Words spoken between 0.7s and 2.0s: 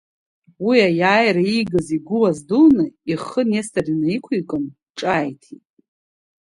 аиааира иигаз